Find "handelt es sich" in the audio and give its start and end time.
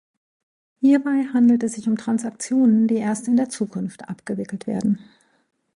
1.31-1.87